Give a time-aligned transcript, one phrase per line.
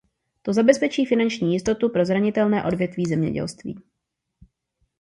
[0.41, 3.81] To zabezpečí finanční jistotu pro zranitelné odvětví zemědělství.